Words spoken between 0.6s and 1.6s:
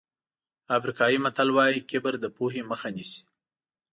افریقایي متل